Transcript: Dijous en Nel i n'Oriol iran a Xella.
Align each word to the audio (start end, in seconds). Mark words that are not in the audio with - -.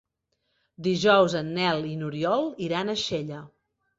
Dijous 0.87 1.35
en 1.41 1.51
Nel 1.59 1.85
i 1.91 1.93
n'Oriol 1.99 2.49
iran 2.69 2.89
a 2.89 2.99
Xella. 3.05 3.45